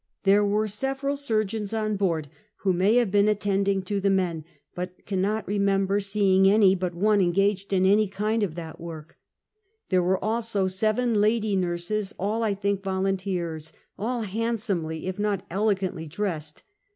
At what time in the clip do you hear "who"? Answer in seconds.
2.61-2.73